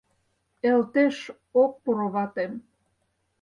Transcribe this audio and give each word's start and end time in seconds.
Элтеш 0.71 1.17
ок 1.61 1.71
пуро 1.83 2.07
ватем 2.13 2.51